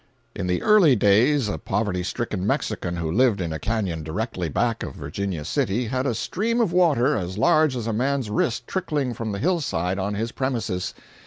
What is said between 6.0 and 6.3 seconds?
a